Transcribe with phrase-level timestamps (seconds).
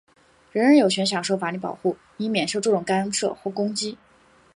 [0.51, 3.99] 人人有权享受法律保护,以免受这种干涉或攻击。